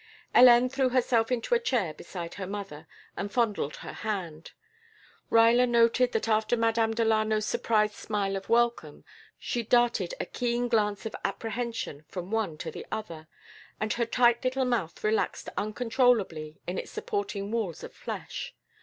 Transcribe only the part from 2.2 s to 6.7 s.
her mother and fondled her hand. Ruyler noted that after